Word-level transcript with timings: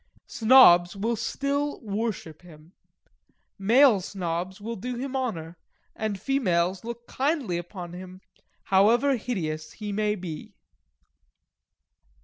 Snobs 0.25 0.95
will 0.95 1.15
still 1.15 1.79
worship 1.81 2.41
him. 2.41 2.71
Male 3.59 4.01
Snobs 4.01 4.59
will 4.59 4.75
do 4.75 4.95
him 4.95 5.15
honour, 5.15 5.59
and 5.95 6.19
females 6.19 6.83
look 6.83 7.05
kindly 7.05 7.59
upon 7.59 7.93
him, 7.93 8.19
however 8.63 9.15
hideous 9.15 9.73
he 9.73 9.91
may 9.91 10.15
be. 10.15 10.55